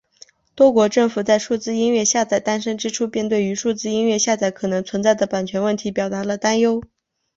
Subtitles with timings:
[0.55, 6.81] 多国政府在数字音乐下载诞生之初便对于数字音乐下载可能存在的版权问题表达了担忧。